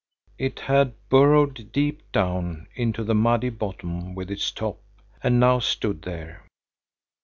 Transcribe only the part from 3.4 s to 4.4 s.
bottom with